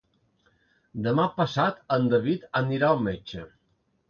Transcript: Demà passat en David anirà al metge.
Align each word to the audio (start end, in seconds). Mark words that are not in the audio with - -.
Demà 1.07 1.25
passat 1.35 1.83
en 1.99 2.09
David 2.15 2.49
anirà 2.63 2.89
al 2.97 3.05
metge. 3.11 3.47